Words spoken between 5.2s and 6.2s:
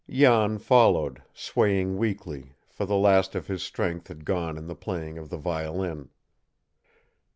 the violin.